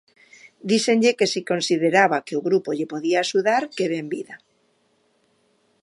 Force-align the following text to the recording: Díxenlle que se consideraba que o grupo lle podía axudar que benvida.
Díxenlle 0.69 1.11
que 1.19 1.27
se 1.33 1.41
consideraba 1.51 2.23
que 2.25 2.37
o 2.39 2.45
grupo 2.47 2.69
lle 2.77 2.91
podía 2.93 3.19
axudar 3.21 3.61
que 3.75 3.91
benvida. 3.95 4.35